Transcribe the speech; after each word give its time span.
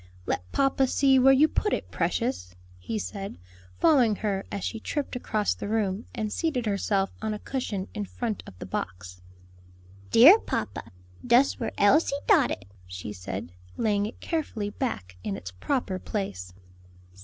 "Let 0.25 0.51
papa 0.51 0.87
see 0.87 1.19
where 1.19 1.31
you 1.31 1.47
put 1.47 1.73
it, 1.73 1.91
precious," 1.91 2.55
he 2.79 2.97
said, 2.97 3.37
following 3.77 4.15
her 4.15 4.47
as 4.51 4.63
she 4.63 4.79
tripped 4.79 5.15
across 5.15 5.53
the 5.53 5.67
room 5.67 6.07
and 6.15 6.33
seated 6.33 6.65
herself 6.65 7.11
on 7.21 7.35
a 7.35 7.37
cushion 7.37 7.87
in 7.93 8.05
front 8.05 8.41
of 8.47 8.57
the 8.57 8.65
box. 8.65 9.21
"Dere, 10.09 10.39
papa, 10.39 10.89
dus 11.23 11.59
where 11.59 11.71
Elsie 11.77 12.15
dot 12.27 12.49
it," 12.49 12.65
she 12.87 13.13
said, 13.13 13.51
laying 13.77 14.07
it 14.07 14.19
carefully 14.19 14.71
back 14.71 15.17
in 15.23 15.37
its 15.37 15.51
proper 15.51 15.99
place. 15.99 16.51